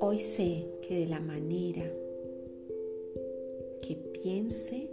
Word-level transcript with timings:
Hoy 0.00 0.20
sé 0.20 0.66
que 0.82 1.00
de 1.00 1.06
la 1.06 1.20
manera 1.20 1.90
que 3.80 3.96
piense 3.96 4.90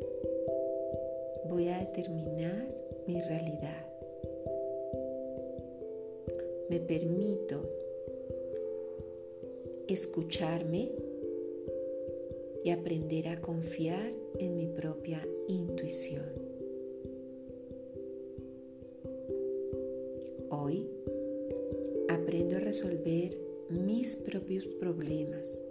voy 1.49 1.67
a 1.67 1.79
determinar 1.79 2.67
mi 3.05 3.19
realidad. 3.19 3.85
Me 6.69 6.79
permito 6.79 7.69
escucharme 9.89 10.93
y 12.63 12.69
aprender 12.69 13.27
a 13.27 13.41
confiar 13.41 14.13
en 14.39 14.55
mi 14.55 14.67
propia 14.67 15.27
intuición. 15.49 16.42
Hoy 20.49 20.87
aprendo 22.09 22.57
a 22.57 22.59
resolver 22.59 23.37
mis 23.69 24.17
propios 24.17 24.65
problemas, 24.65 25.61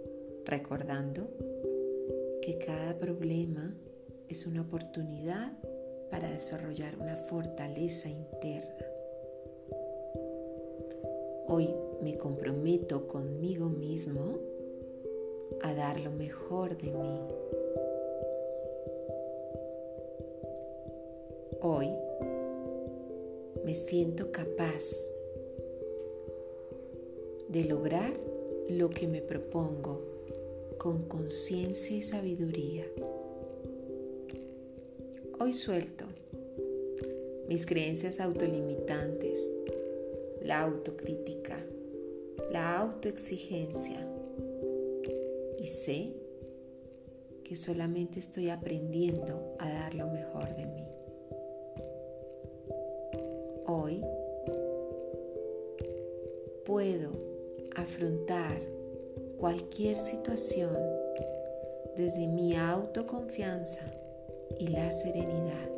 recordando 0.45 1.27
que 2.41 2.57
cada 2.57 2.97
problema 2.97 3.75
es 4.27 4.45
una 4.45 4.61
oportunidad 4.61 5.53
para 6.09 6.31
desarrollar 6.31 6.97
una 6.99 7.15
fortaleza 7.15 8.09
interna. 8.09 8.85
Hoy 11.47 11.69
me 12.01 12.17
comprometo 12.17 13.07
conmigo 13.07 13.69
mismo 13.69 14.39
a 15.61 15.73
dar 15.73 15.99
lo 15.99 16.11
mejor 16.11 16.77
de 16.77 16.91
mí. 16.91 17.19
Hoy 21.61 21.89
me 23.63 23.75
siento 23.75 24.31
capaz 24.31 24.83
de 27.47 27.63
lograr 27.63 28.13
lo 28.69 28.89
que 28.89 29.07
me 29.07 29.21
propongo 29.21 30.01
con 30.77 31.03
conciencia 31.03 31.95
y 31.95 32.01
sabiduría. 32.01 32.85
Hoy 35.39 35.53
suelto 35.53 36.05
mis 37.47 37.65
creencias 37.65 38.19
autolimitantes, 38.19 39.39
la 40.41 40.61
autocrítica, 40.61 41.57
la 42.51 42.77
autoexigencia 42.79 44.07
y 45.59 45.67
sé 45.67 46.13
que 47.43 47.55
solamente 47.55 48.19
estoy 48.19 48.49
aprendiendo 48.49 49.55
a 49.59 49.69
dar 49.69 49.93
lo 49.93 50.07
mejor 50.07 50.55
de 50.55 50.65
mí. 50.65 50.83
Hoy 53.75 54.03
puedo 56.63 57.09
afrontar 57.75 58.61
cualquier 59.39 59.95
situación 59.95 60.77
desde 61.97 62.27
mi 62.27 62.55
autoconfianza 62.55 63.81
y 64.59 64.67
la 64.67 64.91
serenidad. 64.91 65.71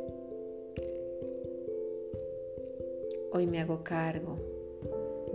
Hoy 3.32 3.46
me 3.46 3.60
hago 3.60 3.82
cargo 3.82 4.36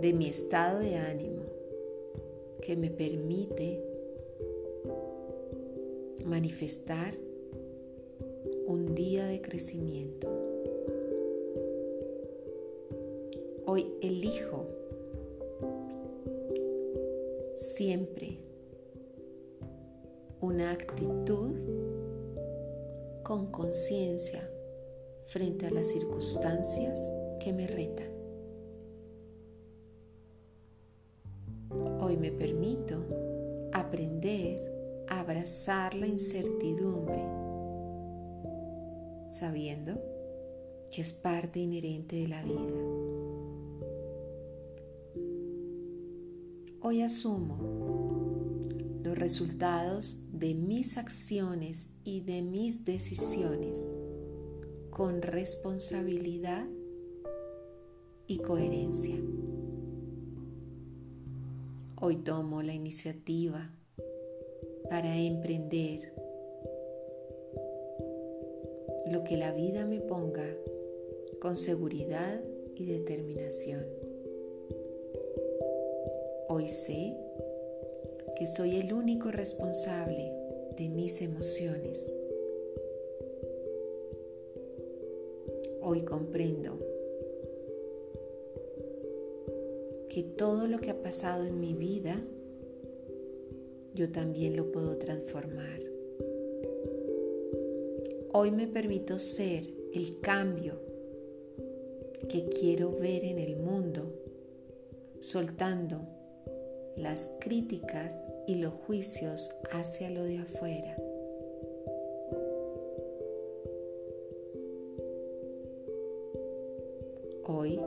de 0.00 0.12
mi 0.12 0.28
estado 0.28 0.78
de 0.78 0.94
ánimo 0.94 1.42
que 2.60 2.76
me 2.76 2.90
permite 2.90 3.82
manifestar 6.24 7.16
un 8.68 8.94
día 8.94 9.26
de 9.26 9.42
crecimiento. 9.42 10.41
Hoy 13.74 13.90
elijo 14.02 14.66
siempre 17.54 18.38
una 20.42 20.72
actitud 20.72 21.52
con 23.22 23.50
conciencia 23.50 24.46
frente 25.24 25.68
a 25.68 25.70
las 25.70 25.86
circunstancias 25.86 27.00
que 27.40 27.54
me 27.54 27.66
retan. 27.66 28.10
Hoy 31.98 32.18
me 32.18 32.30
permito 32.30 33.02
aprender 33.72 34.60
a 35.08 35.20
abrazar 35.20 35.94
la 35.94 36.08
incertidumbre, 36.08 37.24
sabiendo 39.28 39.94
que 40.90 41.00
es 41.00 41.14
parte 41.14 41.58
inherente 41.60 42.16
de 42.16 42.28
la 42.28 42.42
vida. 42.42 43.01
Hoy 46.84 47.02
asumo 47.02 47.58
los 49.04 49.16
resultados 49.16 50.26
de 50.32 50.52
mis 50.54 50.98
acciones 50.98 52.00
y 52.02 52.22
de 52.22 52.42
mis 52.42 52.84
decisiones 52.84 53.96
con 54.90 55.22
responsabilidad 55.22 56.66
y 58.26 58.38
coherencia. 58.38 59.14
Hoy 62.00 62.16
tomo 62.16 62.62
la 62.62 62.74
iniciativa 62.74 63.70
para 64.90 65.16
emprender 65.16 66.12
lo 69.06 69.22
que 69.22 69.36
la 69.36 69.52
vida 69.52 69.86
me 69.86 70.00
ponga 70.00 70.48
con 71.40 71.56
seguridad 71.56 72.42
y 72.74 72.86
determinación. 72.86 74.01
Hoy 76.54 76.68
sé 76.68 77.16
que 78.36 78.46
soy 78.46 78.76
el 78.76 78.92
único 78.92 79.30
responsable 79.30 80.34
de 80.76 80.90
mis 80.90 81.22
emociones. 81.22 82.14
Hoy 85.80 86.02
comprendo 86.02 86.78
que 90.10 90.24
todo 90.24 90.66
lo 90.66 90.78
que 90.78 90.90
ha 90.90 91.02
pasado 91.02 91.46
en 91.46 91.58
mi 91.58 91.72
vida, 91.72 92.22
yo 93.94 94.12
también 94.12 94.54
lo 94.54 94.70
puedo 94.72 94.98
transformar. 94.98 95.80
Hoy 98.34 98.50
me 98.50 98.66
permito 98.66 99.18
ser 99.18 99.70
el 99.94 100.20
cambio 100.20 100.74
que 102.28 102.44
quiero 102.50 102.92
ver 102.92 103.24
en 103.24 103.38
el 103.38 103.56
mundo, 103.56 104.02
soltando 105.18 106.20
las 106.96 107.36
críticas 107.40 108.22
y 108.46 108.56
los 108.56 108.74
juicios 108.86 109.50
hacia 109.72 110.10
lo 110.10 110.24
de 110.24 110.38
afuera. 110.38 110.96
Hoy 117.44 117.80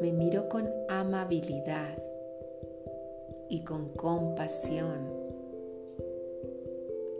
me 0.00 0.12
miro 0.12 0.48
con 0.48 0.68
amabilidad 0.88 1.96
y 3.48 3.64
con 3.64 3.90
compasión, 3.90 5.08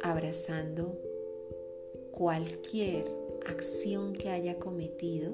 abrazando 0.02 0.98
cualquier 2.12 3.04
acción 3.46 4.12
que 4.12 4.30
haya 4.30 4.58
cometido, 4.58 5.32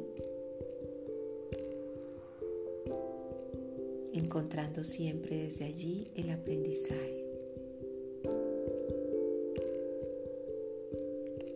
encontrando 4.18 4.84
siempre 4.84 5.36
desde 5.36 5.64
allí 5.64 6.10
el 6.14 6.30
aprendizaje. 6.30 7.24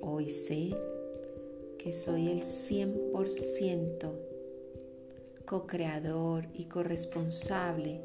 Hoy 0.01 0.31
sé 0.31 0.71
que 1.79 1.93
soy 1.93 2.29
el 2.29 2.43
100% 2.43 4.13
co-creador 5.45 6.47
y 6.55 6.65
corresponsable 6.67 8.01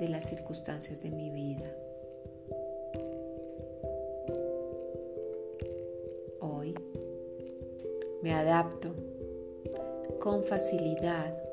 de 0.00 0.08
las 0.08 0.28
circunstancias 0.28 1.02
de 1.02 1.10
mi 1.10 1.30
vida. 1.30 1.74
Hoy 6.40 6.74
me 8.22 8.32
adapto 8.32 8.94
con 10.18 10.44
facilidad 10.44 11.49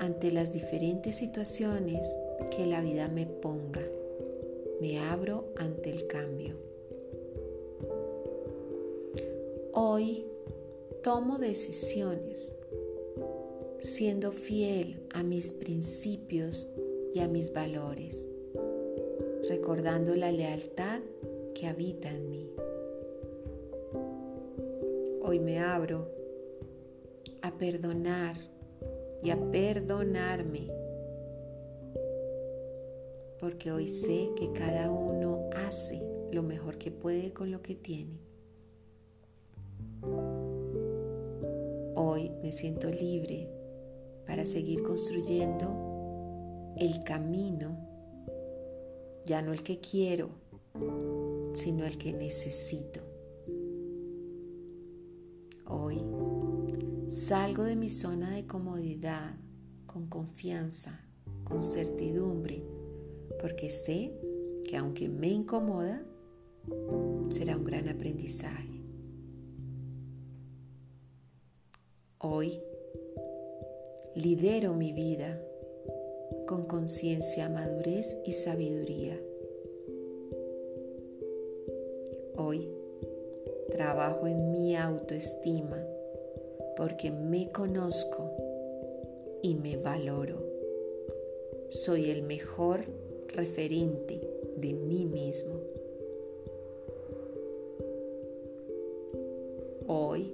ante 0.00 0.32
las 0.32 0.50
diferentes 0.50 1.16
situaciones 1.16 2.16
que 2.56 2.66
la 2.66 2.80
vida 2.80 3.06
me 3.08 3.26
ponga. 3.26 3.82
Me 4.80 4.98
abro 4.98 5.52
ante 5.56 5.90
el 5.90 6.06
cambio. 6.06 6.56
Hoy 9.72 10.24
tomo 11.02 11.38
decisiones 11.38 12.56
siendo 13.78 14.32
fiel 14.32 15.06
a 15.12 15.22
mis 15.22 15.52
principios 15.52 16.72
y 17.14 17.20
a 17.20 17.28
mis 17.28 17.52
valores, 17.52 18.32
recordando 19.48 20.16
la 20.16 20.32
lealtad 20.32 21.00
que 21.54 21.66
habita 21.66 22.08
en 22.08 22.30
mí. 22.30 22.50
Hoy 25.22 25.40
me 25.40 25.58
abro 25.60 26.08
a 27.42 27.56
perdonar 27.56 28.49
y 29.22 29.30
a 29.30 29.50
perdonarme. 29.50 30.68
Porque 33.38 33.72
hoy 33.72 33.88
sé 33.88 34.30
que 34.36 34.52
cada 34.52 34.90
uno 34.90 35.48
hace 35.66 36.02
lo 36.32 36.42
mejor 36.42 36.78
que 36.78 36.90
puede 36.90 37.32
con 37.32 37.50
lo 37.50 37.62
que 37.62 37.74
tiene. 37.74 38.20
Hoy 41.94 42.30
me 42.42 42.52
siento 42.52 42.88
libre 42.90 43.48
para 44.26 44.44
seguir 44.44 44.82
construyendo 44.82 46.74
el 46.76 47.02
camino, 47.04 47.76
ya 49.26 49.42
no 49.42 49.52
el 49.52 49.62
que 49.62 49.80
quiero, 49.80 50.30
sino 51.52 51.84
el 51.84 51.98
que 51.98 52.12
necesito. 52.12 53.09
Salgo 57.30 57.62
de 57.62 57.76
mi 57.76 57.88
zona 57.88 58.34
de 58.34 58.44
comodidad 58.44 59.36
con 59.86 60.08
confianza, 60.08 61.00
con 61.44 61.62
certidumbre, 61.62 62.64
porque 63.40 63.70
sé 63.70 64.12
que 64.68 64.76
aunque 64.76 65.08
me 65.08 65.28
incomoda, 65.28 66.02
será 67.28 67.56
un 67.56 67.62
gran 67.62 67.88
aprendizaje. 67.88 68.82
Hoy 72.18 72.60
lidero 74.16 74.74
mi 74.74 74.92
vida 74.92 75.40
con 76.48 76.64
conciencia, 76.64 77.48
madurez 77.48 78.16
y 78.26 78.32
sabiduría. 78.32 79.16
Hoy 82.34 82.68
trabajo 83.70 84.26
en 84.26 84.50
mi 84.50 84.74
autoestima 84.74 85.80
porque 86.80 87.10
me 87.10 87.46
conozco 87.50 88.30
y 89.42 89.54
me 89.54 89.76
valoro. 89.76 90.42
Soy 91.68 92.10
el 92.10 92.22
mejor 92.22 92.86
referente 93.28 94.18
de 94.56 94.72
mí 94.72 95.04
mismo. 95.04 95.60
Hoy 99.88 100.32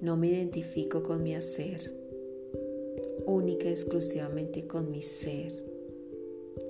no 0.00 0.16
me 0.16 0.26
identifico 0.26 1.04
con 1.04 1.22
mi 1.22 1.36
hacer, 1.36 1.94
única 3.24 3.68
y 3.68 3.70
exclusivamente 3.70 4.66
con 4.66 4.90
mi 4.90 5.02
ser, 5.02 5.52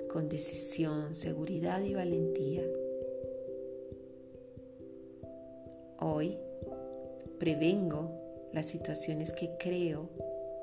con 0.07 0.29
decisión, 0.29 1.15
seguridad 1.15 1.81
y 1.81 1.95
valentía. 1.95 2.63
Hoy 5.99 6.37
prevengo 7.39 8.11
las 8.51 8.67
situaciones 8.67 9.33
que 9.33 9.51
creo 9.57 10.09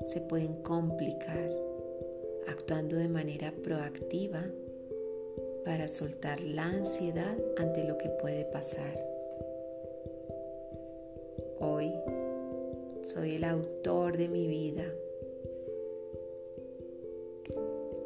se 0.03 0.21
pueden 0.21 0.61
complicar, 0.63 1.49
actuando 2.47 2.95
de 2.95 3.07
manera 3.07 3.53
proactiva 3.63 4.43
para 5.63 5.87
soltar 5.87 6.39
la 6.41 6.65
ansiedad 6.65 7.37
ante 7.57 7.83
lo 7.83 7.97
que 7.97 8.09
puede 8.09 8.45
pasar. 8.45 8.95
Hoy 11.59 11.91
soy 13.03 13.35
el 13.35 13.43
autor 13.43 14.17
de 14.17 14.27
mi 14.27 14.47
vida. 14.47 14.85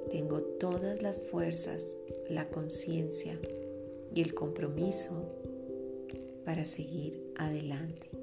Tengo 0.09 0.41
todas 0.41 1.01
las 1.01 1.17
fuerzas, 1.17 1.97
la 2.29 2.49
conciencia 2.49 3.39
y 4.13 4.21
el 4.21 4.33
compromiso 4.33 5.13
para 6.45 6.65
seguir 6.65 7.33
adelante. 7.35 8.14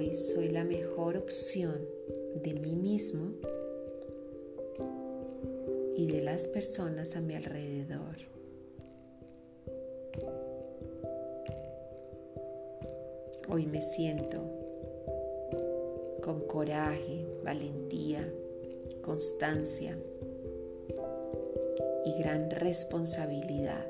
Hoy 0.00 0.14
soy 0.14 0.48
la 0.48 0.64
mejor 0.64 1.18
opción 1.18 1.86
de 2.42 2.54
mí 2.54 2.74
mismo 2.74 3.34
y 5.94 6.06
de 6.06 6.22
las 6.22 6.46
personas 6.46 7.16
a 7.16 7.20
mi 7.20 7.34
alrededor. 7.34 8.16
Hoy 13.50 13.66
me 13.66 13.82
siento 13.82 14.38
con 16.22 16.46
coraje, 16.46 17.26
valentía, 17.44 18.26
constancia 19.02 19.98
y 22.06 22.22
gran 22.22 22.50
responsabilidad 22.50 23.84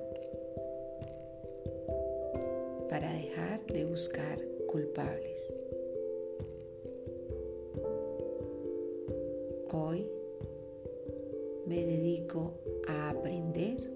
para 2.88 3.12
dejar 3.12 3.64
de 3.66 3.84
buscar 3.84 4.40
culpables. 4.66 5.54
Hoy 9.72 10.04
me 11.64 11.86
dedico 11.86 12.54
a 12.88 13.10
aprender, 13.10 13.88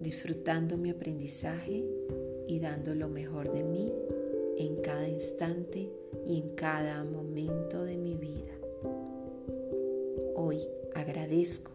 disfrutando 0.00 0.76
mi 0.76 0.90
aprendizaje 0.90 1.84
y 2.48 2.58
dando 2.58 2.92
lo 2.96 3.08
mejor 3.08 3.52
de 3.52 3.62
mí 3.62 3.92
en 4.58 4.82
cada 4.82 5.08
instante 5.08 5.92
y 6.26 6.40
en 6.40 6.56
cada 6.56 7.04
momento 7.04 7.84
de 7.84 7.96
mi 7.96 8.16
vida. 8.16 8.54
Hoy 10.34 10.66
agradezco 10.96 11.70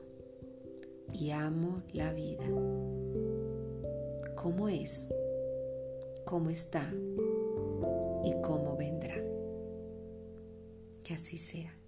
y 1.14 1.32
amo 1.32 1.84
la 1.94 2.12
vida. 2.12 2.44
¿Cómo 4.36 4.68
es? 4.68 5.16
¿Cómo 6.26 6.50
está? 6.50 6.94
¿Y 8.26 8.34
cómo 8.42 8.76
vendrá? 8.76 9.16
Que 11.04 11.14
así 11.14 11.38
sea. 11.38 11.81